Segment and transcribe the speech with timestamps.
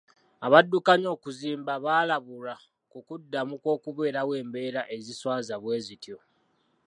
[0.45, 2.55] Abaddukanya okuzimba baalabulwa
[2.91, 6.17] ku kuddamu kw'okubeerawo embeera eziswaza bwe zityo.